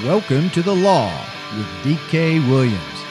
[0.00, 1.12] Welcome to the law
[1.56, 3.04] with DK Williams,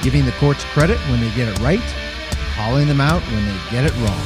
[0.00, 1.82] giving the courts credit when they get it right,
[2.54, 4.24] calling them out when they get it wrong.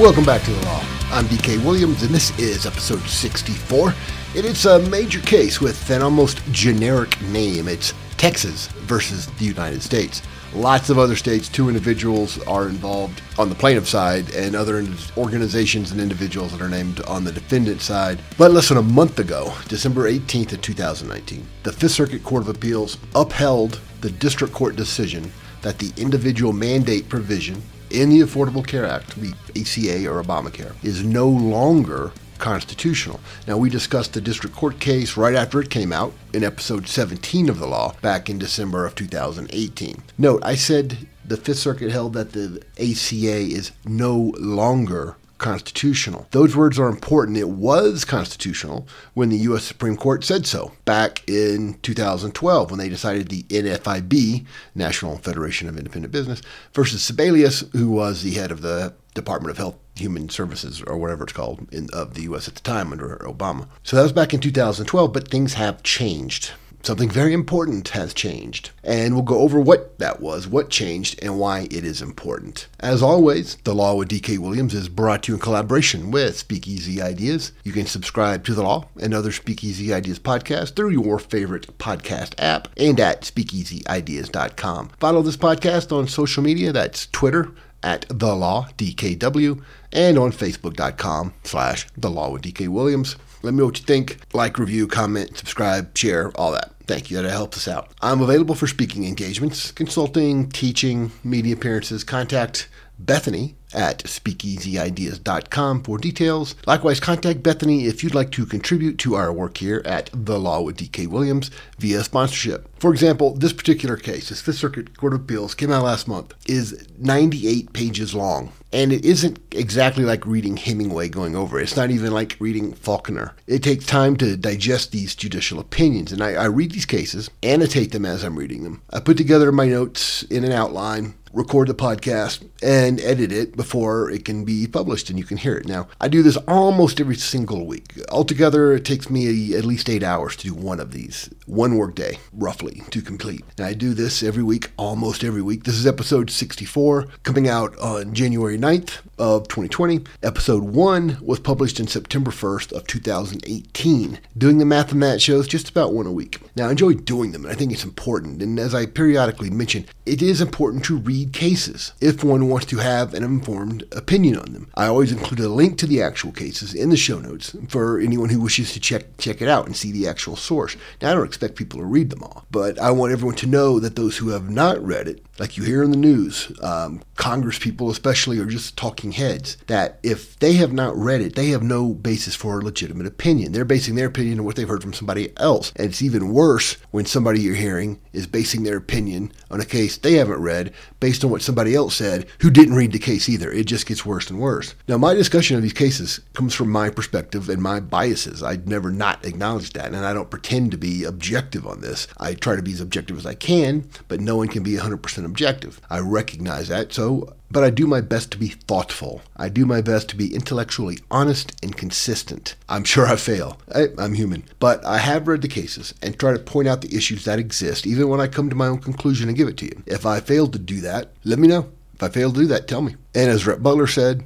[0.00, 0.82] Welcome back to the law.
[1.10, 3.88] I'm DK Williams, and this is episode 64.
[4.36, 7.68] And it's a major case with an almost generic name.
[7.68, 10.22] It's Texas versus the United States.
[10.56, 14.82] Lots of other states, two individuals are involved on the plaintiff side, and other
[15.18, 18.18] organizations and individuals that are named on the defendant side.
[18.38, 22.48] But less than a month ago, December 18th of 2019, the Fifth Circuit Court of
[22.48, 25.30] Appeals upheld the district court decision
[25.60, 27.60] that the individual mandate provision
[27.90, 33.20] in the Affordable Care Act, the ACA or Obamacare, is no longer constitutional.
[33.46, 37.48] Now, we discussed the district court case right after it came out in episode 17
[37.48, 40.02] of the law back in December of 2018.
[40.18, 46.26] Note, I said the Fifth Circuit held that the ACA is no longer constitutional.
[46.30, 47.36] Those words are important.
[47.36, 49.64] It was constitutional when the U.S.
[49.64, 55.76] Supreme Court said so back in 2012 when they decided the NFIB, National Federation of
[55.76, 60.82] Independent Business, versus Sebelius, who was the head of the Department of Health Human Services
[60.82, 62.48] or whatever it's called in, of the U.S.
[62.48, 63.66] at the time under Obama.
[63.82, 68.70] So that was back in 2012, but things have changed something very important has changed.
[68.84, 72.68] And we'll go over what that was, what changed, and why it is important.
[72.80, 77.02] As always, The Law with DK Williams is brought to you in collaboration with Speakeasy
[77.02, 77.52] Ideas.
[77.64, 82.34] You can subscribe to The Law and other Speakeasy Ideas podcasts through your favorite podcast
[82.38, 84.90] app and at speakeasyideas.com.
[85.00, 86.72] Follow this podcast on social media.
[86.72, 87.50] That's Twitter
[87.82, 93.16] at The Law DKW and on Facebook.com slash The Law with DK Williams.
[93.42, 94.18] Let me know what you think.
[94.32, 96.72] Like, review, comment, subscribe, share, all that.
[96.86, 97.20] Thank you.
[97.20, 97.90] That helps us out.
[98.00, 102.04] I'm available for speaking engagements, consulting, teaching, media appearances.
[102.04, 106.54] Contact Bethany at speakeasyideas.com for details.
[106.66, 110.62] Likewise, contact Bethany if you'd like to contribute to our work here at The Law
[110.62, 112.68] with DK Williams via sponsorship.
[112.78, 116.34] For example, this particular case, this Fifth Circuit Court of Appeals, came out last month,
[116.46, 118.52] is 98 pages long.
[118.76, 121.62] And it isn't exactly like reading Hemingway going over it.
[121.62, 123.34] It's not even like reading Faulkner.
[123.46, 126.12] It takes time to digest these judicial opinions.
[126.12, 128.82] And I, I read these cases, annotate them as I'm reading them.
[128.90, 134.10] I put together my notes in an outline, record the podcast, and edit it before
[134.10, 135.68] it can be published and you can hear it.
[135.68, 137.92] Now, I do this almost every single week.
[138.10, 142.18] Altogether, it takes me at least eight hours to do one of these, one workday,
[142.32, 143.44] roughly, to complete.
[143.58, 145.64] Now, I do this every week, almost every week.
[145.64, 150.04] This is episode 64, coming out on January 9th of 2020.
[150.22, 154.18] Episode 1 was published in September 1st of 2018.
[154.38, 156.40] Doing the math on that shows just about one a week.
[156.56, 158.40] Now, I enjoy doing them, and I think it's important.
[158.40, 162.78] And as I periodically mention, it is important to read cases if one wants to
[162.78, 164.70] have an informed opinion on them.
[164.74, 168.28] I always include a link to the actual cases in the show notes for anyone
[168.28, 170.76] who wishes to check check it out and see the actual source.
[171.02, 173.80] Now, I don't expect people to read them all, but I want everyone to know
[173.80, 177.58] that those who have not read it, like you hear in the news, um, Congress
[177.58, 181.62] people especially are just talking heads, that if they have not read it, they have
[181.62, 183.52] no basis for a legitimate opinion.
[183.52, 185.72] They're basing their opinion on what they've heard from somebody else.
[185.74, 189.95] And it's even worse when somebody you're hearing is basing their opinion on a case
[190.02, 193.50] they haven't read based on what somebody else said who didn't read the case either.
[193.50, 194.74] It just gets worse and worse.
[194.88, 198.42] Now, my discussion of these cases comes from my perspective and my biases.
[198.42, 202.06] I'd never not acknowledge that, and I don't pretend to be objective on this.
[202.18, 205.24] I try to be as objective as I can, but no one can be 100%
[205.24, 205.80] objective.
[205.90, 209.22] I recognize that, so but I do my best to be thoughtful.
[209.36, 212.56] I do my best to be intellectually honest and consistent.
[212.68, 213.58] I'm sure I fail.
[213.74, 214.44] I, am human.
[214.58, 217.86] But I have read the cases and try to point out the issues that exist,
[217.86, 219.82] even when I come to my own conclusion and give it to you.
[219.86, 221.70] If I fail to do that, let me know.
[221.94, 222.96] If I fail to do that, tell me.
[223.14, 224.24] And as Rhett Butler said,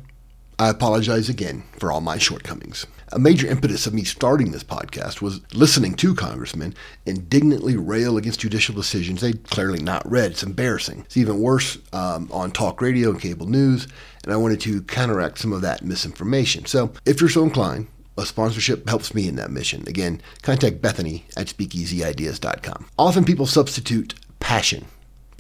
[0.59, 2.87] I apologize again for all my shortcomings.
[3.13, 6.75] A major impetus of me starting this podcast was listening to congressmen
[7.07, 10.31] indignantly rail against judicial decisions they'd clearly not read.
[10.31, 11.01] It's embarrassing.
[11.07, 13.89] It's even worse um, on talk radio and cable news,
[14.23, 16.67] and I wanted to counteract some of that misinformation.
[16.67, 19.83] So if you're so inclined, a sponsorship helps me in that mission.
[19.89, 22.87] Again, contact Bethany at speakeasyideas.com.
[22.97, 24.87] Often people substitute passion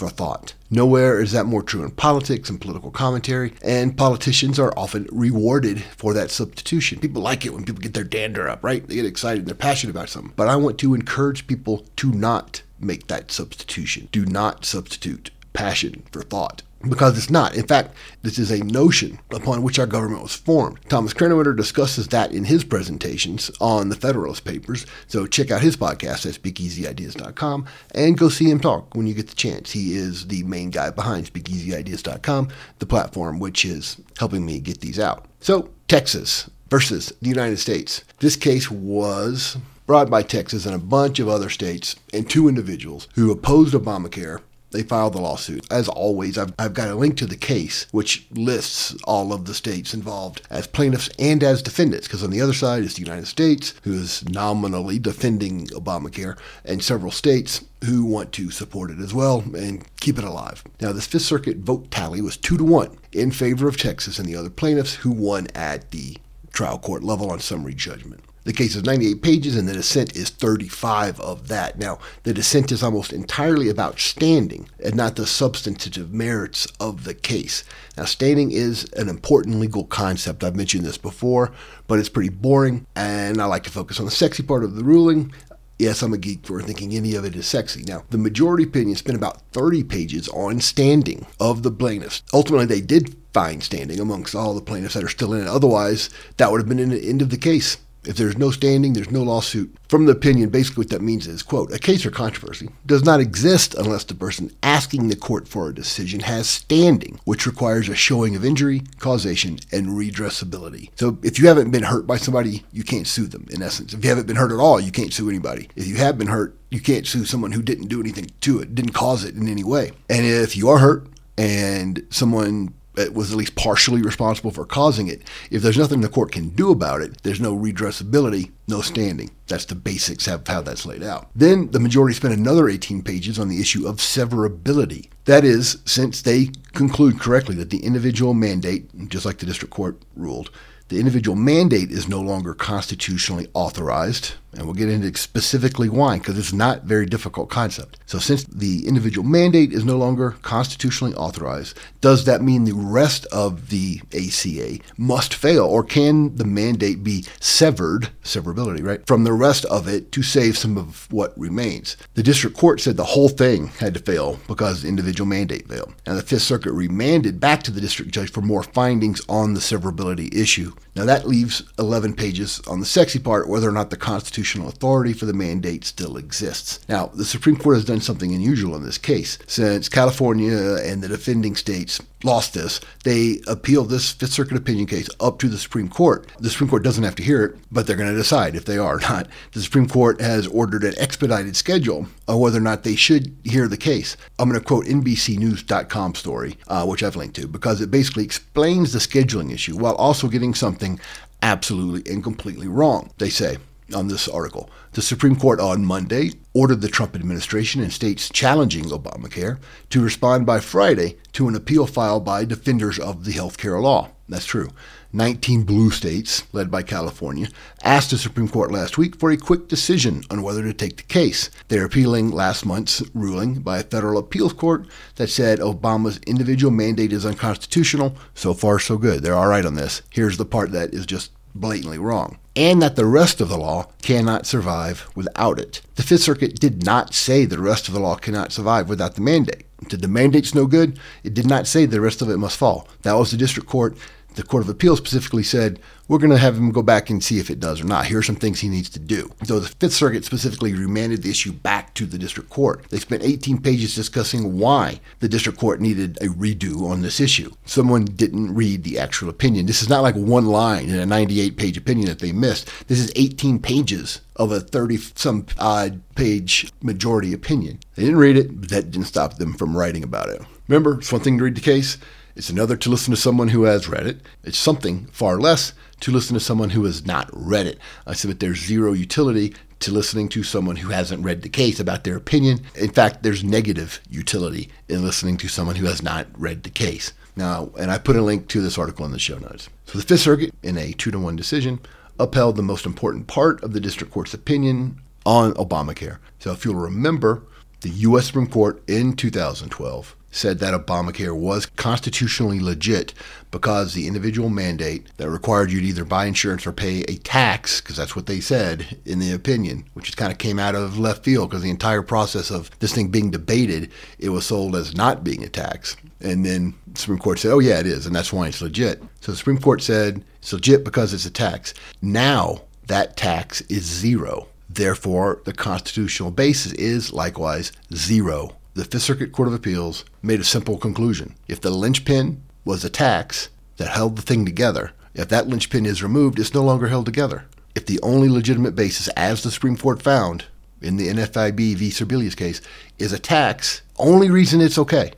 [0.01, 0.55] for thought.
[0.71, 5.83] Nowhere is that more true in politics and political commentary, and politicians are often rewarded
[5.83, 7.01] for that substitution.
[7.01, 8.87] People like it when people get their dander up, right?
[8.87, 10.33] They get excited and they're passionate about something.
[10.37, 14.09] But I want to encourage people to not make that substitution.
[14.11, 17.55] Do not substitute passion for thought because it's not.
[17.55, 20.79] In fact, this is a notion upon which our government was formed.
[20.89, 24.87] Thomas Krannawitter discusses that in his presentations on the Federalist Papers.
[25.07, 29.29] So check out his podcast at speakeasyideas.com and go see him talk when you get
[29.29, 29.73] the chance.
[29.73, 32.49] He is the main guy behind speakeasyideas.com,
[32.79, 35.27] the platform which is helping me get these out.
[35.41, 38.05] So, Texas versus the United States.
[38.21, 39.57] This case was
[39.87, 44.41] brought by Texas and a bunch of other states and two individuals who opposed Obamacare
[44.71, 45.67] they filed the lawsuit.
[45.71, 49.55] As always, I've, I've got a link to the case, which lists all of the
[49.55, 53.27] states involved as plaintiffs and as defendants, because on the other side is the United
[53.27, 59.15] States, who is nominally defending Obamacare, and several states who want to support it as
[59.15, 60.63] well and keep it alive.
[60.81, 64.29] Now, this Fifth Circuit vote tally was two to one in favor of Texas and
[64.29, 66.17] the other plaintiffs who won at the
[66.53, 68.23] trial court level on summary judgment.
[68.45, 71.79] The case is 98 pages, and the dissent is 35 of that.
[71.79, 77.13] Now, the dissent is almost entirely about standing and not the substantive merits of the
[77.13, 77.65] case.
[77.99, 80.43] Now, standing is an important legal concept.
[80.43, 81.53] I've mentioned this before,
[81.87, 84.85] but it's pretty boring, and I like to focus on the sexy part of the
[84.85, 85.35] ruling.
[85.79, 87.83] Yes, I'm a geek for thinking any of it is sexy.
[87.83, 92.23] Now, the majority opinion spent about 30 pages on standing of the plaintiffs.
[92.33, 95.47] Ultimately, they did find standing amongst all the plaintiffs that are still in it.
[95.47, 96.09] Otherwise,
[96.39, 97.77] that would have been the end of the case.
[98.05, 99.77] If there's no standing, there's no lawsuit.
[99.89, 103.21] From the opinion, basically what that means is, quote, a case or controversy does not
[103.21, 107.95] exist unless the person asking the court for a decision has standing, which requires a
[107.95, 110.91] showing of injury, causation, and redressability.
[110.97, 113.93] So if you haven't been hurt by somebody, you can't sue them, in essence.
[113.93, 115.69] If you haven't been hurt at all, you can't sue anybody.
[115.77, 118.75] If you have been hurt, you can't sue someone who didn't do anything to it,
[118.75, 119.93] didn't cause it in any way.
[120.09, 121.07] And if you are hurt
[121.37, 125.23] and someone Uh, was at least partially responsible for causing it.
[125.49, 129.31] If there's nothing the court can do about it, there's no redressability, no standing.
[129.47, 131.31] That's the basics of how that's laid out.
[131.33, 135.09] Then the majority spent another 18 pages on the issue of severability.
[135.27, 140.03] That is, since they conclude correctly that the individual mandate, just like the district court
[140.17, 140.51] ruled,
[140.89, 146.39] the individual mandate is no longer constitutionally authorized, and we'll get into specifically why, because
[146.39, 147.99] it's not very difficult concept.
[148.07, 153.27] So, since the individual mandate is no longer constitutionally authorized, does that mean the rest
[153.27, 159.33] of the ACA must fail, or can the mandate be severed, severability, right, from the
[159.33, 161.97] rest of it to save some of what remains?
[162.15, 165.95] The district court said the whole thing had to fail because the individual mandate failed,
[166.07, 169.61] and the Fifth Circuit remanded back to the district judge for more findings on the
[169.61, 170.73] severability issue.
[170.97, 175.13] Now, that leaves 11 pages on the sexy part, whether or not the constitutional authority
[175.13, 176.81] for the mandate still exists.
[176.89, 179.39] Now, the Supreme Court has done something unusual in this case.
[179.47, 185.09] Since California and the defending states lost this, they appealed this Fifth Circuit opinion case
[185.21, 186.31] up to the Supreme Court.
[186.39, 188.79] The Supreme Court doesn't have to hear it, but they're going to decide if they
[188.79, 189.29] are or not.
[189.53, 193.69] The Supreme Court has ordered an expedited schedule of whether or not they should hear
[193.69, 194.17] the case.
[194.39, 198.93] I'm going to quote NBCNews.com story, uh, which I've linked to, because it basically explains
[198.93, 201.01] the scheduling issue while also getting something
[201.43, 203.11] absolutely and completely wrong.
[203.19, 203.59] They say,
[203.95, 204.71] on this article.
[204.93, 209.59] The Supreme Court on Monday ordered the Trump administration and states challenging Obamacare
[209.91, 214.11] to respond by Friday to an appeal filed by defenders of the health care law.
[214.29, 214.71] That's true.
[215.13, 217.49] 19 blue states, led by California,
[217.83, 221.03] asked the Supreme Court last week for a quick decision on whether to take the
[221.03, 221.51] case.
[221.67, 224.87] They're appealing last month's ruling by a federal appeals court
[225.17, 228.17] that said Obama's individual mandate is unconstitutional.
[228.35, 229.23] So far, so good.
[229.23, 230.03] They're all right on this.
[230.11, 233.87] Here's the part that is just blatantly wrong, and that the rest of the law
[234.03, 235.83] cannot survive without it.
[235.95, 239.21] The Fifth Circuit did not say the rest of the law cannot survive without the
[239.21, 239.65] mandate.
[239.89, 240.99] Did the mandate's no good?
[241.25, 242.89] It did not say the rest of it must fall.
[243.03, 243.97] That was the district court
[244.35, 245.81] the Court of Appeals specifically said,
[246.11, 248.07] we're going to have him go back and see if it does or not.
[248.07, 249.31] Here are some things he needs to do.
[249.45, 252.85] So the Fifth Circuit specifically remanded the issue back to the district court.
[252.91, 257.53] They spent 18 pages discussing why the district court needed a redo on this issue.
[257.65, 259.67] Someone didn't read the actual opinion.
[259.67, 262.69] This is not like one line in a 98 page opinion that they missed.
[262.89, 267.79] This is 18 pages of a 30 some odd page majority opinion.
[267.95, 270.43] They didn't read it, but that didn't stop them from writing about it.
[270.67, 271.99] Remember, it's one thing to read the case,
[272.37, 274.21] it's another to listen to someone who has read it.
[274.45, 277.79] It's something far less to listen to someone who has not read it.
[278.07, 282.05] I submit there's zero utility to listening to someone who hasn't read the case about
[282.05, 282.61] their opinion.
[282.75, 287.13] In fact, there's negative utility in listening to someone who has not read the case.
[287.35, 289.69] Now, and I put a link to this article in the show notes.
[289.87, 291.81] So the Fifth Circuit, in a two to one decision,
[292.19, 296.19] upheld the most important part of the district court's opinion on Obamacare.
[296.39, 297.43] So if you'll remember,
[297.81, 298.27] the U.S.
[298.27, 303.13] Supreme Court in 2012 said that Obamacare was constitutionally legit
[303.51, 307.81] because the individual mandate that required you to either buy insurance or pay a tax,
[307.81, 310.99] because that's what they said in the opinion, which just kind of came out of
[310.99, 314.95] left field because the entire process of this thing being debated, it was sold as
[314.95, 315.97] not being a tax.
[316.21, 319.03] And then the Supreme Court said, oh, yeah, it is, and that's why it's legit.
[319.21, 321.75] So the Supreme Court said it's legit because it's a tax.
[322.03, 324.47] Now that tax is zero.
[324.69, 330.45] Therefore, the constitutional basis is likewise zero the Fifth Circuit Court of Appeals made a
[330.45, 331.35] simple conclusion.
[331.49, 333.49] If the linchpin was a tax
[333.79, 337.47] that held the thing together, If that linchpin is removed, it's no longer held together.
[337.75, 340.45] If the only legitimate basis, as the Supreme Court found
[340.81, 341.91] in the NFIB v.
[341.91, 342.61] Sebelius case,
[342.99, 345.13] is a tax, only reason it's okay.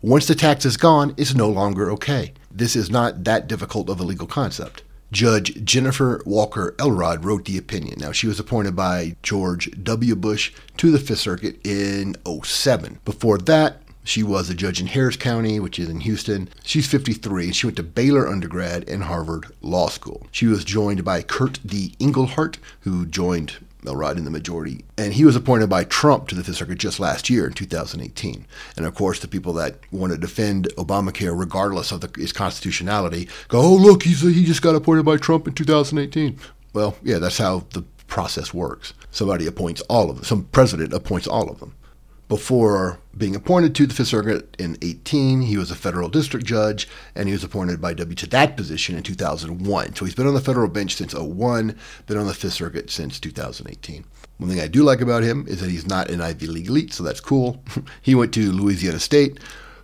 [0.00, 2.32] Once the tax is gone, it's no longer okay.
[2.50, 4.82] This is not that difficult of a legal concept.
[5.12, 8.00] Judge Jennifer Walker Elrod wrote the opinion.
[8.00, 10.16] Now, she was appointed by George W.
[10.16, 12.98] Bush to the Fifth Circuit in 07.
[13.04, 16.48] Before that, she was a judge in Harris County, which is in Houston.
[16.64, 17.52] She's 53.
[17.52, 20.26] She went to Baylor undergrad and Harvard Law School.
[20.32, 21.94] She was joined by Kurt D.
[22.00, 24.84] Engelhardt, who joined Elrod in the majority.
[24.96, 28.46] And he was appointed by Trump to the Fifth Circuit just last year in 2018.
[28.76, 33.28] And of course, the people that want to defend Obamacare, regardless of the, its constitutionality,
[33.48, 36.38] go, oh, look, he's, he just got appointed by Trump in 2018.
[36.72, 38.94] Well, yeah, that's how the process works.
[39.10, 41.74] Somebody appoints all of them, some president appoints all of them.
[42.32, 46.88] Before being appointed to the Fifth Circuit in 18, he was a federal district judge,
[47.14, 49.94] and he was appointed by W to that position in 2001.
[49.94, 53.20] So he's been on the federal bench since 01, been on the Fifth Circuit since
[53.20, 54.06] 2018.
[54.38, 56.94] One thing I do like about him is that he's not an Ivy League elite,
[56.94, 57.62] so that's cool.
[58.00, 59.38] he went to Louisiana State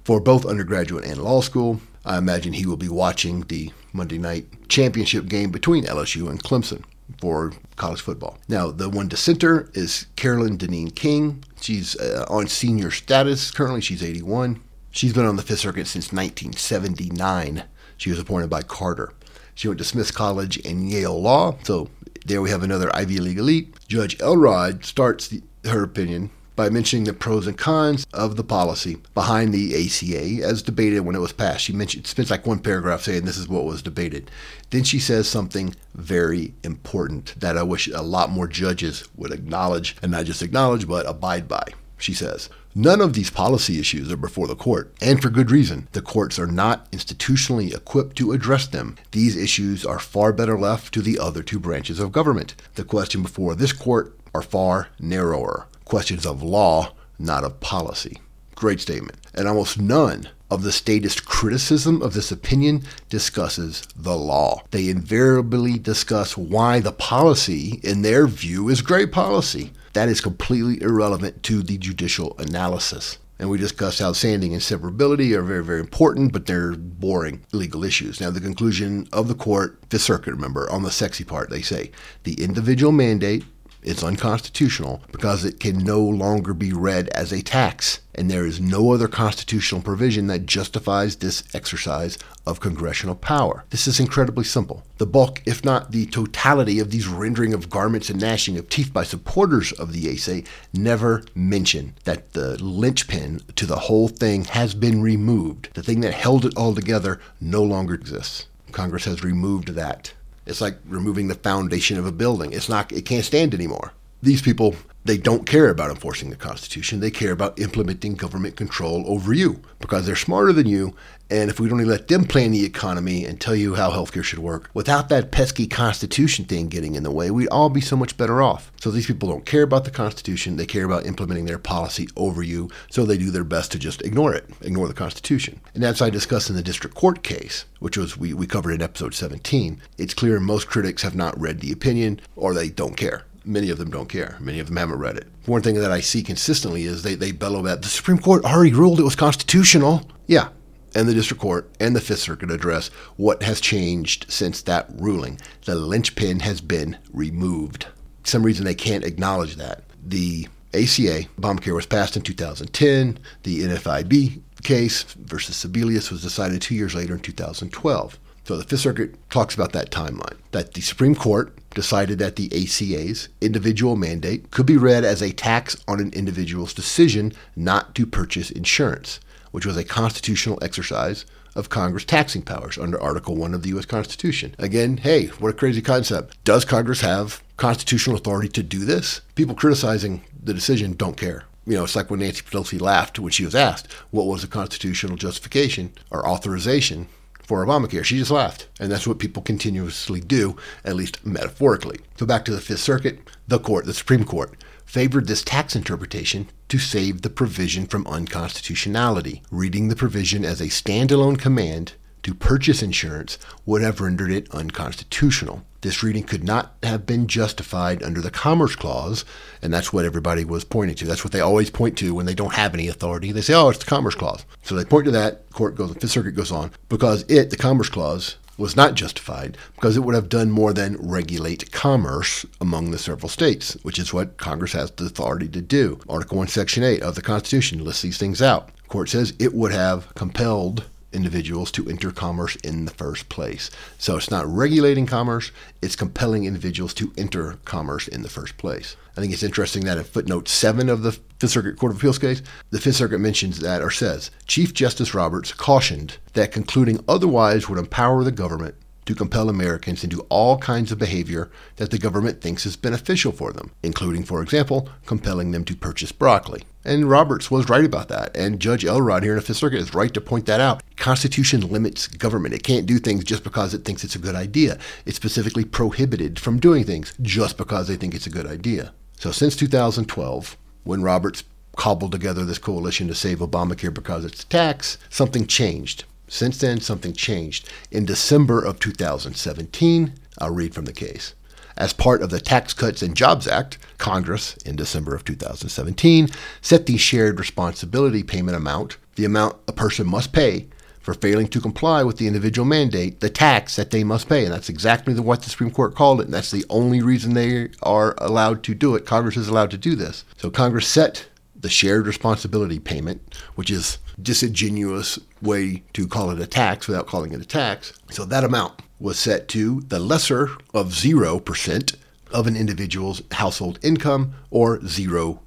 [0.05, 1.83] for both undergraduate and law school.
[2.07, 6.83] I imagine he will be watching the Monday night championship game between LSU and Clemson
[7.21, 8.39] for college football.
[8.49, 11.45] Now, the one dissenter is Carolyn Dineen King.
[11.61, 13.81] She's uh, on senior status currently.
[13.81, 14.63] She's 81.
[14.91, 17.65] She's been on the Fifth Circuit since 1979.
[17.97, 19.13] She was appointed by Carter.
[19.55, 21.57] She went to Smith College and Yale Law.
[21.65, 21.91] So
[22.25, 23.75] there we have another Ivy League elite.
[23.89, 28.97] Judge Elrod starts the, her opinion by mentioning the pros and cons of the policy
[29.15, 31.63] behind the ACA as debated when it was passed.
[31.63, 34.29] She mentioned spends like one paragraph saying this is what was debated.
[34.71, 39.95] Then she says something very important that I wish a lot more judges would acknowledge
[40.03, 41.63] and not just acknowledge but abide by.
[41.97, 45.87] She says, None of these policy issues are before the court, and for good reason.
[45.93, 48.97] The courts are not institutionally equipped to address them.
[49.13, 52.57] These issues are far better left to the other two branches of government.
[52.75, 58.19] The question before this court are far narrower questions of law, not of policy.
[58.55, 59.17] Great statement.
[59.35, 64.63] And almost none of the statist criticism of this opinion discusses the law.
[64.71, 69.73] They invariably discuss why the policy, in their view, is great policy.
[69.93, 73.19] That is completely irrelevant to the judicial analysis.
[73.39, 77.85] And we discussed how standing and severability are very, very important, but they're boring legal
[77.85, 78.21] issues.
[78.21, 81.93] Now, the conclusion of the court, Fifth Circuit, remember, on the sexy part, they say
[82.25, 83.45] the individual mandate
[83.83, 88.61] it's unconstitutional because it can no longer be read as a tax, and there is
[88.61, 93.65] no other constitutional provision that justifies this exercise of congressional power.
[93.71, 94.83] This is incredibly simple.
[94.99, 98.93] The bulk, if not the totality, of these rendering of garments and gnashing of teeth
[98.93, 100.43] by supporters of the ACA
[100.73, 105.71] never mention that the linchpin to the whole thing has been removed.
[105.75, 108.47] The thing that held it all together no longer exists.
[108.73, 110.13] Congress has removed that.
[110.49, 112.53] It's like removing the foundation of a building.
[112.53, 113.93] It's not it can't stand anymore.
[114.23, 114.75] These people
[115.05, 117.01] they don't care about enforcing the Constitution.
[117.01, 120.95] They care about implementing government control over you because they're smarter than you.
[121.31, 124.39] And if we'd only let them plan the economy and tell you how healthcare should
[124.39, 128.17] work, without that pesky Constitution thing getting in the way, we'd all be so much
[128.17, 128.73] better off.
[128.81, 130.57] So these people don't care about the Constitution.
[130.57, 132.71] They care about implementing their policy over you.
[132.91, 135.61] So they do their best to just ignore it, ignore the Constitution.
[135.75, 138.83] And as I discussed in the district court case, which was we, we covered in
[138.83, 143.25] episode 17, it's clear most critics have not read the opinion or they don't care
[143.49, 144.37] many of them don't care.
[144.39, 145.27] Many of them haven't read it.
[145.47, 148.73] One thing that I see consistently is they, they bellow that the Supreme Court already
[148.73, 150.09] ruled it was constitutional.
[150.27, 150.49] Yeah.
[150.95, 155.41] And the district court and the Fifth Circuit address what has changed since that ruling.
[155.65, 157.85] The linchpin has been removed.
[158.23, 159.85] For some reason they can't acknowledge that.
[160.05, 163.19] The ACA, Obamacare, was passed in 2010.
[163.43, 168.19] The NFIB case versus Sebelius was decided two years later in 2012.
[168.49, 172.47] So the Fifth Circuit talks about that timeline that the Supreme Court decided that the
[172.47, 178.07] ACA's individual mandate could be read as a tax on an individual's decision not to
[178.07, 183.65] purchase insurance, which was a constitutional exercise of Congress taxing powers under Article 1 of
[183.65, 183.85] the U.S.
[183.85, 184.55] Constitution.
[184.59, 186.43] Again, hey, what a crazy concept.
[186.45, 189.21] Does Congress have constitutional authority to do this?
[189.35, 191.45] People criticizing the decision don't care.
[191.67, 194.49] You know, it's like when Nancy Pelosi laughed when she was asked what was the
[194.49, 197.09] constitutional justification or authorization
[197.49, 198.05] for Obamacare.
[198.05, 198.69] She just laughed.
[198.79, 201.99] And that's what people continuously do, at least metaphorically.
[202.19, 206.51] So back to the Fifth Circuit, the court, the Supreme Court, favored this tax interpretation
[206.69, 212.83] to save the provision from unconstitutionality, reading the provision as a standalone command to purchase
[212.83, 215.65] insurance would have rendered it unconstitutional.
[215.81, 219.25] This reading could not have been justified under the Commerce Clause,
[219.63, 221.05] and that's what everybody was pointing to.
[221.05, 223.31] That's what they always point to when they don't have any authority.
[223.31, 224.45] They say, oh, it's the Commerce Clause.
[224.63, 225.49] So they point to that.
[225.51, 229.57] Court goes, the Fifth Circuit goes on, because it, the Commerce Clause, was not justified
[229.77, 234.13] because it would have done more than regulate commerce among the several states, which is
[234.13, 236.01] what Congress has the authority to do.
[236.09, 238.71] Article 1, Section 8 of the Constitution lists these things out.
[238.89, 243.71] court says it would have compelled individuals to enter commerce in the first place.
[243.99, 245.51] So it's not regulating commerce,
[245.81, 248.97] it's compelling individuals to enter commerce in the first place.
[249.17, 252.19] I think it's interesting that in footnote 7 of the Fifth Circuit Court of Appeals
[252.19, 257.69] case, the Fifth Circuit mentions that or says Chief Justice Roberts cautioned that concluding otherwise
[257.69, 258.75] would empower the government
[259.09, 263.55] to compel Americans into all kinds of behavior that the government thinks is beneficial for
[263.55, 266.63] them, including, for example, compelling them to purchase broccoli.
[266.85, 269.95] And Roberts was right about that, and Judge Elrod here in the Fifth Circuit is
[269.95, 270.83] right to point that out.
[270.97, 272.55] Constitution limits government.
[272.55, 274.79] It can't do things just because it thinks it's a good idea.
[275.07, 278.93] It's specifically prohibited from doing things just because they think it's a good idea.
[279.19, 281.45] So since 2012, when Roberts
[281.77, 286.05] cobbled together this coalition to save Obamacare because it's a tax, something changed.
[286.29, 287.69] Since then, something changed.
[287.91, 291.35] In December of 2017, I'll read from the case.
[291.77, 296.29] As part of the Tax Cuts and Jobs Act, Congress, in December of 2017,
[296.61, 300.67] set the shared responsibility payment amount, the amount a person must pay
[301.09, 304.45] for failing to comply with the individual mandate, the tax that they must pay.
[304.45, 306.25] And that's exactly what the Supreme Court called it.
[306.25, 309.07] And that's the only reason they are allowed to do it.
[309.07, 310.25] Congress is allowed to do this.
[310.37, 311.27] So Congress set
[311.61, 317.33] the shared responsibility payment, which is disingenuous way to call it a tax without calling
[317.33, 317.93] it a tax.
[318.11, 321.97] So that amount was set to the lesser of 0%
[322.33, 325.39] of an individual's household income or $0.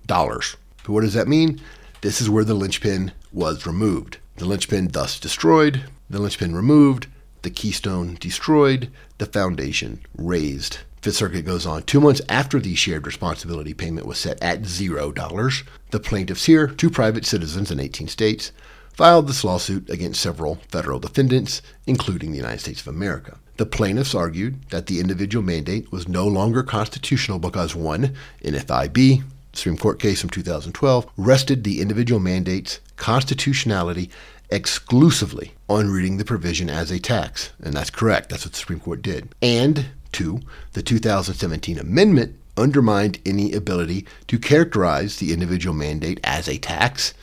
[0.86, 1.62] So what does that mean?
[2.01, 4.18] This is where the linchpin was removed.
[4.38, 7.08] The linchpin thus destroyed, the linchpin removed,
[7.44, 10.80] the keystone destroyed, the foundation razed.
[11.01, 11.81] Fifth Circuit goes on.
[11.84, 16.91] Two months after the shared responsibility payment was set at $0, the plaintiffs here, two
[16.91, 18.51] private citizens in 18 states,
[18.93, 23.39] filed this lawsuit against several federal defendants, including the United States of America.
[23.58, 29.23] The plaintiffs argued that the individual mandate was no longer constitutional because, one, in NFIB,
[29.54, 34.12] Supreme Court case from 2012, rested the individual mandate's constitutionality
[34.52, 37.52] exclusively on reading the provision as a tax.
[37.63, 38.30] And that's correct.
[38.30, 39.34] That's what the Supreme Court did.
[39.41, 40.41] And Two,
[40.74, 47.13] the 2017 amendment undermined any ability to characterize the individual mandate as a tax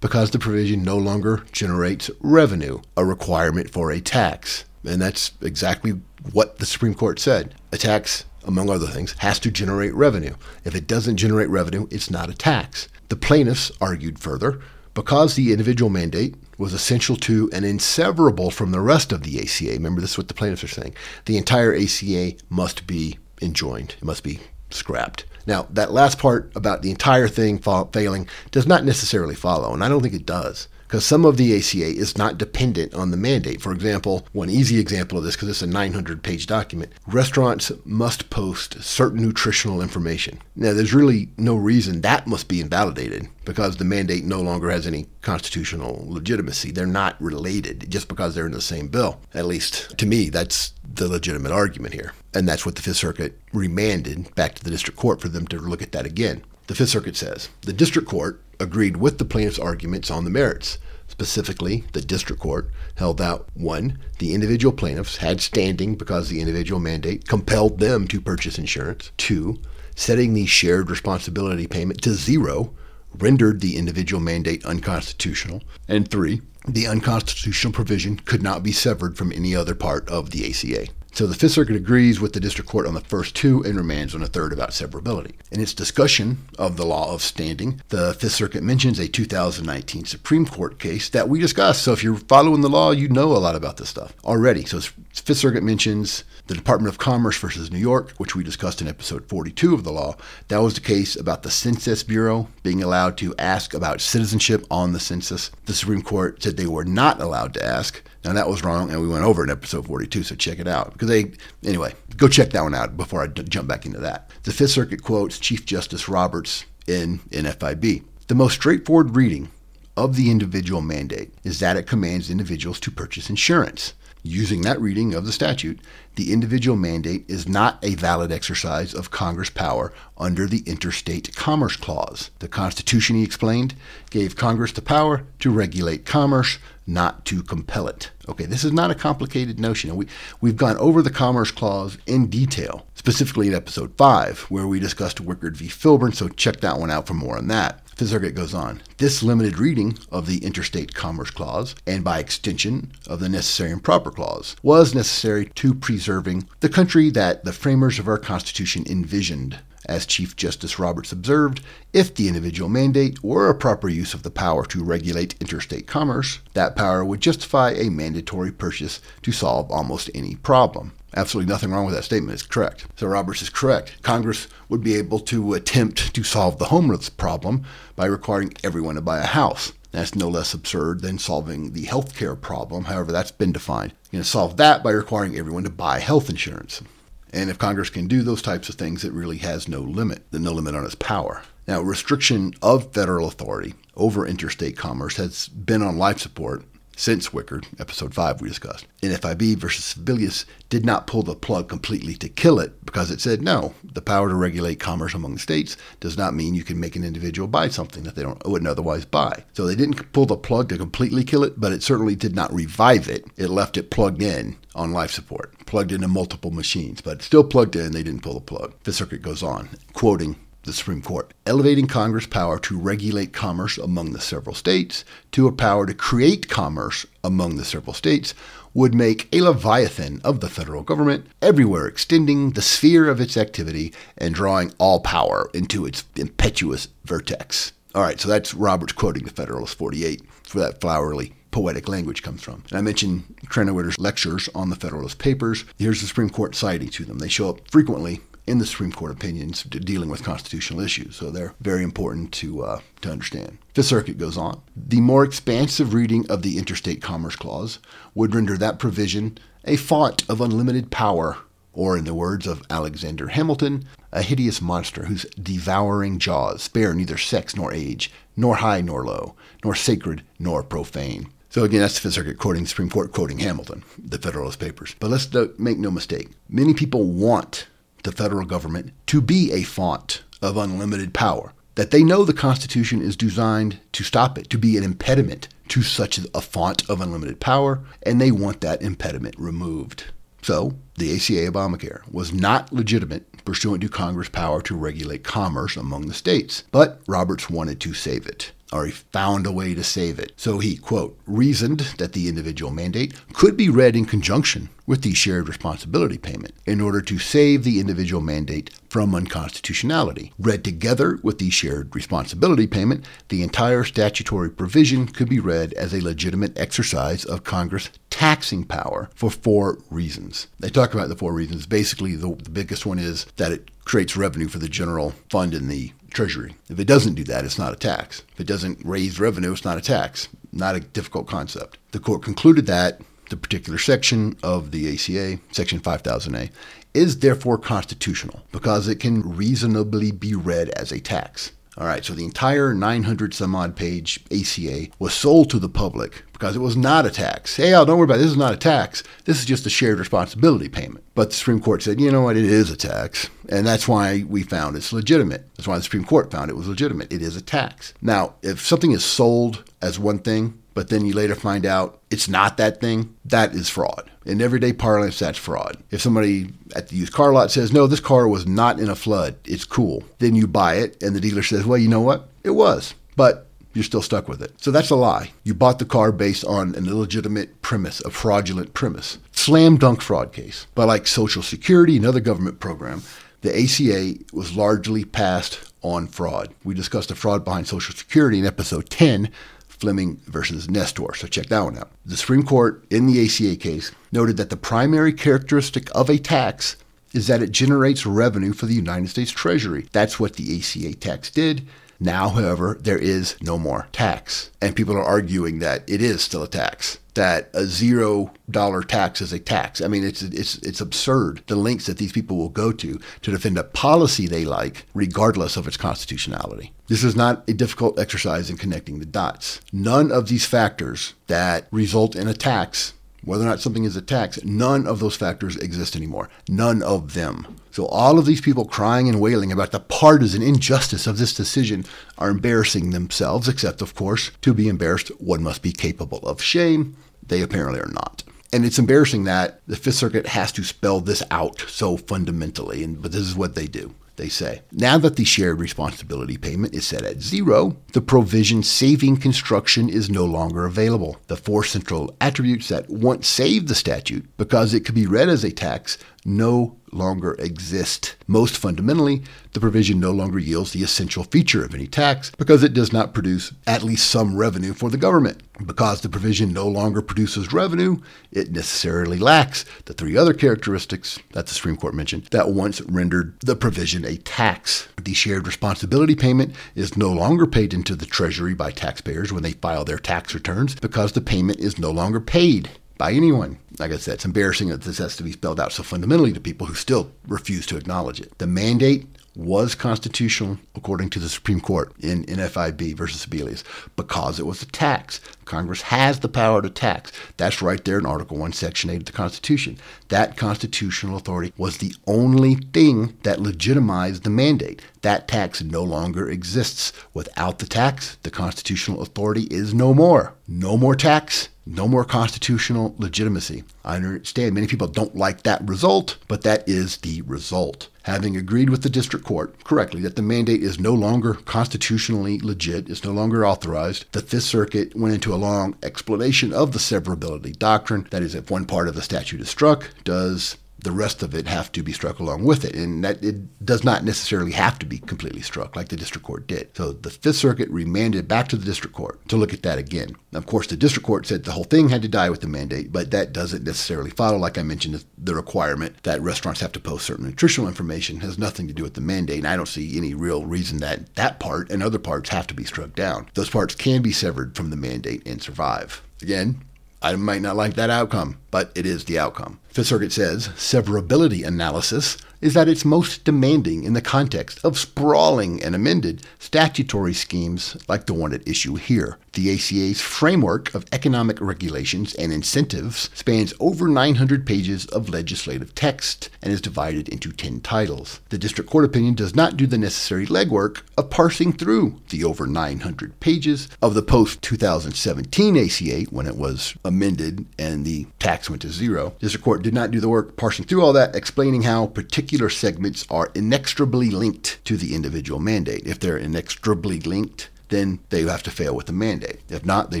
[0.00, 4.64] because the provision no longer generates revenue, a requirement for a tax.
[4.84, 6.00] And that's exactly
[6.32, 7.54] what the Supreme Court said.
[7.72, 10.34] A tax, among other things, has to generate revenue.
[10.64, 12.88] If it doesn't generate revenue, it's not a tax.
[13.08, 14.60] The plaintiffs argued further
[14.94, 19.72] because the individual mandate was essential to and inseverable from the rest of the ACA.
[19.72, 20.94] Remember, this is what the plaintiffs are saying.
[21.24, 24.40] The entire ACA must be enjoined, it must be
[24.70, 25.24] scrapped.
[25.46, 29.82] Now, that last part about the entire thing fa- failing does not necessarily follow, and
[29.82, 33.16] I don't think it does because some of the ACA is not dependent on the
[33.18, 33.60] mandate.
[33.60, 38.30] For example, one easy example of this, because it's a 900 page document, restaurants must
[38.30, 40.40] post certain nutritional information.
[40.56, 44.86] Now, there's really no reason that must be invalidated because the mandate no longer has
[44.86, 46.70] any constitutional legitimacy.
[46.70, 49.20] They're not related just because they're in the same bill.
[49.34, 52.14] At least to me, that's the legitimate argument here.
[52.32, 55.58] And that's what the Fifth Circuit remanded back to the district court for them to
[55.58, 56.44] look at that again.
[56.68, 60.76] The Fifth Circuit says the district court agreed with the plaintiff's arguments on the merits.
[61.06, 66.78] Specifically, the district court held that one, the individual plaintiffs had standing because the individual
[66.78, 69.10] mandate compelled them to purchase insurance.
[69.16, 69.62] Two,
[69.96, 72.74] setting the shared responsibility payment to zero
[73.16, 75.62] rendered the individual mandate unconstitutional.
[75.88, 80.50] And three, the unconstitutional provision could not be severed from any other part of the
[80.50, 80.92] ACA.
[81.12, 84.14] So the Fifth Circuit agrees with the district court on the first two and remands
[84.14, 85.32] on the third about severability.
[85.50, 90.46] In its discussion of the law of standing, the Fifth Circuit mentions a 2019 Supreme
[90.46, 91.82] Court case that we discussed.
[91.82, 94.64] So if you're following the law, you know a lot about this stuff already.
[94.64, 98.88] So Fifth Circuit mentions the Department of Commerce versus New York, which we discussed in
[98.88, 100.16] episode 42 of the law.
[100.48, 104.92] That was the case about the Census Bureau being allowed to ask about citizenship on
[104.92, 105.50] the census.
[105.66, 108.02] The Supreme Court said they were not allowed to ask.
[108.24, 110.92] Now that was wrong, and we went over in episode 42, so check it out.
[110.92, 111.32] Because they,
[111.64, 114.30] anyway, go check that one out before I d- jump back into that.
[114.42, 118.04] The Fifth Circuit quotes Chief Justice Roberts in NFIB.
[118.26, 119.50] The most straightforward reading
[119.96, 123.94] of the individual mandate is that it commands individuals to purchase insurance.
[124.22, 125.80] Using that reading of the statute,
[126.16, 131.76] the individual mandate is not a valid exercise of Congress power under the Interstate Commerce
[131.76, 132.30] Clause.
[132.40, 133.74] The Constitution, he explained,
[134.10, 138.10] gave Congress the power to regulate commerce, not to compel it.
[138.28, 139.94] Okay, this is not a complicated notion.
[139.94, 140.06] We,
[140.40, 145.24] we've gone over the Commerce Clause in detail, specifically in episode 5, where we discussed
[145.24, 145.66] Wickard v.
[145.66, 147.82] Filburn, so check that one out for more on that.
[147.98, 148.80] Fifth Circuit goes on.
[148.98, 153.82] This limited reading of the Interstate Commerce Clause, and by extension of the Necessary and
[153.82, 159.58] Proper Clause, was necessary to preserving the country that the framers of our Constitution envisioned
[159.88, 164.30] as Chief Justice Roberts observed, if the individual mandate were a proper use of the
[164.30, 170.10] power to regulate interstate commerce, that power would justify a mandatory purchase to solve almost
[170.14, 170.92] any problem.
[171.16, 172.34] Absolutely nothing wrong with that statement.
[172.34, 172.86] It's correct.
[172.96, 174.02] So Roberts is correct.
[174.02, 177.64] Congress would be able to attempt to solve the homeless problem
[177.96, 179.72] by requiring everyone to buy a house.
[179.90, 183.92] That's no less absurd than solving the health care problem, however, that's been defined.
[184.10, 186.82] You're going to solve that by requiring everyone to buy health insurance.
[187.30, 190.52] And if Congress can do those types of things, it really has no limit, no
[190.52, 191.42] limit on its power.
[191.66, 196.64] Now, restriction of federal authority over interstate commerce has been on life support
[196.98, 198.84] since Wickard, episode 5 we discussed.
[199.02, 203.40] NFIB versus Sebelius did not pull the plug completely to kill it because it said
[203.40, 206.96] no, the power to regulate commerce among the states does not mean you can make
[206.96, 209.44] an individual buy something that they don't, wouldn't otherwise buy.
[209.52, 212.52] So they didn't pull the plug to completely kill it, but it certainly did not
[212.52, 213.24] revive it.
[213.36, 217.76] It left it plugged in on life support, plugged into multiple machines, but still plugged
[217.76, 217.92] in.
[217.92, 218.74] They didn't pull the plug.
[218.82, 220.34] The circuit goes on, quoting
[220.68, 225.52] the Supreme Court, elevating Congress' power to regulate commerce among the several states to a
[225.52, 228.34] power to create commerce among the several states
[228.74, 233.92] would make a leviathan of the federal government, everywhere extending the sphere of its activity
[234.16, 237.72] and drawing all power into its impetuous vertex.
[237.94, 242.42] All right, so that's Roberts quoting the Federalist 48 for that flowery poetic language comes
[242.42, 242.62] from.
[242.68, 245.64] And I mentioned Krannawitter's lectures on the Federalist Papers.
[245.78, 247.18] Here's the Supreme Court citing to them.
[247.18, 251.16] They show up frequently in the Supreme Court opinions dealing with constitutional issues.
[251.16, 253.58] So they're very important to, uh, to understand.
[253.74, 254.60] Fifth Circuit goes on.
[254.74, 257.78] The more expansive reading of the Interstate Commerce Clause
[258.14, 261.36] would render that provision a font of unlimited power,
[261.72, 267.18] or in the words of Alexander Hamilton, a hideous monster whose devouring jaws spare neither
[267.18, 271.28] sex nor age, nor high nor low, nor sacred nor profane.
[271.50, 274.94] So again, that's the Fifth Circuit quoting the Supreme Court quoting Hamilton, the Federalist Papers.
[274.98, 276.30] But let's make no mistake.
[276.48, 277.68] Many people want
[278.04, 283.02] the federal government to be a font of unlimited power, that they know the Constitution
[283.02, 287.40] is designed to stop it, to be an impediment to such a font of unlimited
[287.40, 290.04] power, and they want that impediment removed.
[290.42, 296.06] So, the ACA Obamacare was not legitimate pursuant to Congress' power to regulate commerce among
[296.06, 300.18] the states, but Roberts wanted to save it or he found a way to save
[300.18, 300.32] it.
[300.36, 305.12] So he, quote, reasoned that the individual mandate could be read in conjunction with the
[305.12, 310.32] shared responsibility payment in order to save the individual mandate from unconstitutionality.
[310.38, 315.92] Read together with the shared responsibility payment, the entire statutory provision could be read as
[315.92, 320.46] a legitimate exercise of Congress taxing power for four reasons.
[320.58, 321.66] They talk about the four reasons.
[321.66, 325.68] Basically, the, the biggest one is that it creates revenue for the general fund in
[325.68, 326.56] the Treasury.
[326.68, 328.22] If it doesn't do that, it's not a tax.
[328.32, 330.28] If it doesn't raise revenue, it's not a tax.
[330.52, 331.78] Not a difficult concept.
[331.92, 336.50] The court concluded that the particular section of the ACA, Section 5000A,
[336.94, 341.52] is therefore constitutional because it can reasonably be read as a tax.
[341.78, 346.24] All right, so the entire 900 some odd page ACA was sold to the public
[346.32, 347.54] because it was not a tax.
[347.54, 348.22] Hey, Al, don't worry about it.
[348.22, 349.04] This is not a tax.
[349.26, 351.04] This is just a shared responsibility payment.
[351.14, 352.36] But the Supreme Court said, you know what?
[352.36, 353.30] It is a tax.
[353.48, 355.48] And that's why we found it's legitimate.
[355.56, 357.12] That's why the Supreme Court found it was legitimate.
[357.12, 357.94] It is a tax.
[358.02, 362.28] Now, if something is sold as one thing, but then you later find out it's
[362.28, 364.08] not that thing, that is fraud.
[364.24, 365.76] In everyday parlance, that's fraud.
[365.90, 368.94] If somebody at the used car lot says, no, this car was not in a
[368.94, 372.28] flood, it's cool, then you buy it, and the dealer says, well, you know what?
[372.44, 372.94] It was.
[373.16, 374.52] But you're still stuck with it.
[374.58, 375.32] So that's a lie.
[375.42, 379.18] You bought the car based on an illegitimate premise, a fraudulent premise.
[379.32, 380.68] Slam dunk fraud case.
[380.76, 383.02] But like Social Security, another government program,
[383.40, 386.54] the ACA was largely passed on fraud.
[386.62, 389.32] We discussed the fraud behind Social Security in episode 10
[389.78, 391.14] Fleming versus Nestor.
[391.14, 391.90] So check that one out.
[392.04, 396.76] The Supreme Court in the ACA case noted that the primary characteristic of a tax
[397.14, 399.86] is that it generates revenue for the United States Treasury.
[399.92, 401.66] That's what the ACA tax did.
[402.00, 404.50] Now, however, there is no more tax.
[404.60, 409.20] And people are arguing that it is still a tax, that a zero dollar tax
[409.20, 409.80] is a tax.
[409.80, 413.30] I mean, it's, it's, it's absurd the lengths that these people will go to to
[413.30, 416.72] defend a policy they like, regardless of its constitutionality.
[416.86, 419.60] This is not a difficult exercise in connecting the dots.
[419.72, 422.94] None of these factors that result in a tax
[423.28, 426.30] whether or not something is a tax, none of those factors exist anymore.
[426.48, 427.58] None of them.
[427.70, 431.84] So all of these people crying and wailing about the partisan injustice of this decision
[432.16, 436.96] are embarrassing themselves, except, of course, to be embarrassed, one must be capable of shame.
[437.22, 438.24] They apparently are not.
[438.50, 443.02] And it's embarrassing that the Fifth Circuit has to spell this out so fundamentally, and,
[443.02, 443.94] but this is what they do.
[444.18, 444.60] They say.
[444.70, 450.10] Now that the shared responsibility payment is set at zero, the provision saving construction is
[450.10, 451.16] no longer available.
[451.28, 455.44] The four central attributes that once saved the statute, because it could be read as
[455.44, 458.16] a tax, no longer exist.
[458.26, 462.74] Most fundamentally, the provision no longer yields the essential feature of any tax because it
[462.74, 465.42] does not produce at least some revenue for the government.
[465.64, 467.98] Because the provision no longer produces revenue,
[468.30, 473.38] it necessarily lacks the three other characteristics that the Supreme Court mentioned that once rendered
[473.40, 474.88] the provision a tax.
[475.02, 479.52] The shared responsibility payment is no longer paid into the Treasury by taxpayers when they
[479.52, 483.58] file their tax returns because the payment is no longer paid by anyone.
[483.78, 486.40] Like I said, it's embarrassing that this has to be spelled out so fundamentally to
[486.40, 488.36] people who still refuse to acknowledge it.
[488.38, 489.06] The mandate
[489.38, 493.62] was constitutional according to the Supreme Court in NFIB versus Sebelius
[493.94, 495.20] because it was a tax.
[495.44, 497.12] Congress has the power to tax.
[497.36, 499.78] That's right there in Article 1, Section 8 of the Constitution.
[500.08, 504.82] That constitutional authority was the only thing that legitimized the mandate.
[505.02, 506.92] That tax no longer exists.
[507.14, 510.34] Without the tax, the constitutional authority is no more.
[510.48, 513.64] No more tax, no more constitutional legitimacy.
[513.84, 517.88] I understand many people don't like that result, but that is the result.
[518.02, 522.88] Having agreed with the district court correctly that the mandate is no longer constitutionally legit,
[522.88, 527.56] is no longer authorized, the Fifth Circuit went into a long explanation of the severability
[527.58, 528.06] doctrine.
[528.10, 531.46] That is, if one part of the statute is struck, does the rest of it
[531.46, 532.74] have to be struck along with it.
[532.74, 536.46] And that it does not necessarily have to be completely struck like the district court
[536.46, 536.76] did.
[536.76, 540.16] So the Fifth Circuit remanded back to the district court to look at that again.
[540.32, 542.92] Of course, the district court said the whole thing had to die with the mandate,
[542.92, 544.38] but that doesn't necessarily follow.
[544.38, 548.68] Like I mentioned, the requirement that restaurants have to post certain nutritional information has nothing
[548.68, 549.38] to do with the mandate.
[549.38, 552.54] And I don't see any real reason that that part and other parts have to
[552.54, 553.28] be struck down.
[553.34, 556.02] Those parts can be severed from the mandate and survive.
[556.22, 556.64] Again,
[557.00, 559.60] I might not like that outcome, but it is the outcome.
[559.68, 565.62] Fifth Circuit says severability analysis is at its most demanding in the context of sprawling
[565.62, 569.18] and amended statutory schemes like the one at issue here.
[569.38, 576.28] The ACA's framework of economic regulations and incentives spans over 900 pages of legislative text
[576.42, 578.18] and is divided into 10 titles.
[578.30, 582.48] The district court opinion does not do the necessary legwork of parsing through the over
[582.48, 588.62] 900 pages of the post 2017 ACA when it was amended and the tax went
[588.62, 589.14] to zero.
[589.20, 593.06] District court did not do the work parsing through all that, explaining how particular segments
[593.08, 595.86] are inextricably linked to the individual mandate.
[595.86, 599.40] If they're inextricably linked, then they have to fail with the mandate.
[599.48, 600.00] If not, they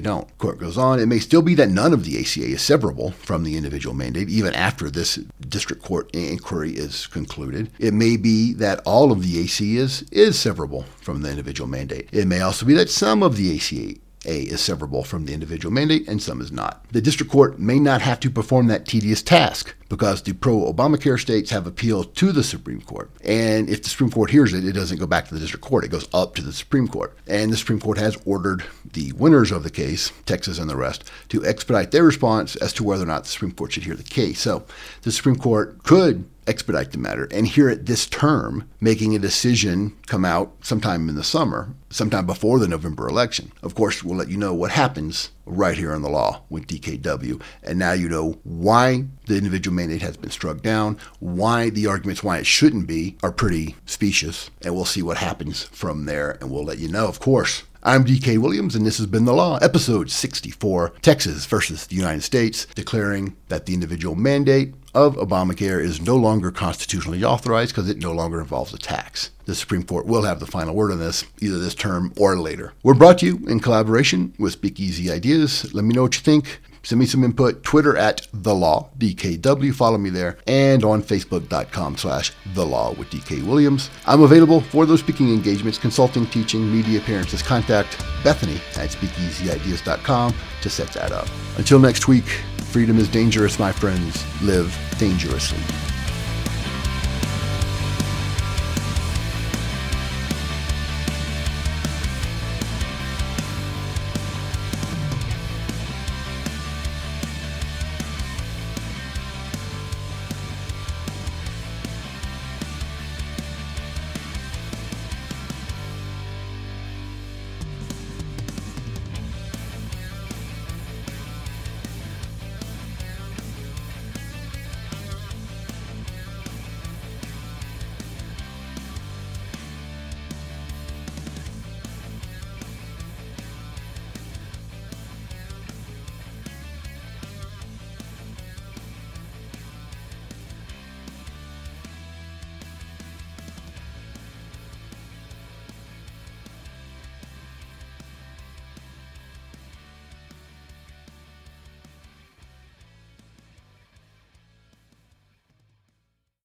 [0.00, 0.36] don't.
[0.38, 1.00] Court goes on.
[1.00, 4.28] It may still be that none of the ACA is severable from the individual mandate,
[4.28, 5.16] even after this
[5.48, 7.70] district court inquiry is concluded.
[7.78, 12.08] It may be that all of the ACA is, is severable from the individual mandate.
[12.12, 15.72] It may also be that some of the ACA a is severable from the individual
[15.72, 16.84] mandate and some is not.
[16.90, 21.18] The district court may not have to perform that tedious task because the pro Obamacare
[21.18, 23.10] states have appealed to the Supreme Court.
[23.24, 25.84] And if the Supreme Court hears it, it doesn't go back to the district court,
[25.84, 27.16] it goes up to the Supreme Court.
[27.26, 31.10] And the Supreme Court has ordered the winners of the case, Texas and the rest,
[31.30, 34.02] to expedite their response as to whether or not the Supreme Court should hear the
[34.02, 34.40] case.
[34.40, 34.66] So
[35.02, 39.96] the Supreme Court could expedite the matter and here at this term, making a decision
[40.06, 43.52] come out sometime in the summer, sometime before the November election.
[43.62, 47.40] Of course, we'll let you know what happens right here on the law with DKW.
[47.62, 52.22] And now you know why the individual mandate has been struck down, why the arguments
[52.22, 56.32] why it shouldn't be are pretty specious, and we'll see what happens from there.
[56.40, 57.64] And we'll let you know, of course.
[57.80, 62.22] I'm DK Williams, and this has been The Law, episode 64 Texas versus the United
[62.22, 67.98] States, declaring that the individual mandate of Obamacare is no longer constitutionally authorized because it
[67.98, 69.30] no longer involves a tax.
[69.44, 72.72] The Supreme Court will have the final word on this either this term or later.
[72.82, 75.72] We're brought to you in collaboration with Speakeasy Ideas.
[75.72, 76.60] Let me know what you think.
[76.88, 77.62] Send me some input.
[77.64, 79.74] Twitter at The Law, DKW.
[79.74, 80.38] Follow me there.
[80.46, 83.90] And on Facebook.com slash The Law with DK Williams.
[84.06, 87.42] I'm available for those speaking engagements, consulting, teaching, media appearances.
[87.42, 91.28] Contact Bethany at SpeakeasyIdeas.com to set that up.
[91.58, 94.24] Until next week, freedom is dangerous, my friends.
[94.42, 95.97] Live dangerously.